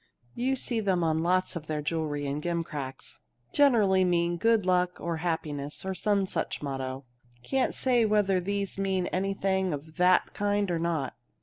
[0.33, 3.19] You see them on lots of their jewelry and gimcracks
[3.53, 7.05] generally mean 'good luck,' or 'happiness,' or some such motto.
[7.43, 11.13] Can't say whether these mean anything of that kind or not."